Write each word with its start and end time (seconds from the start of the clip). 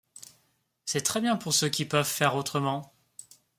C’est 0.83 1.03
très 1.05 1.21
bien 1.21 1.35
pour 1.35 1.53
ceux 1.53 1.69
qui 1.69 1.85
peuvent 1.85 2.09
faire 2.11 2.35
autrement! 2.35 2.91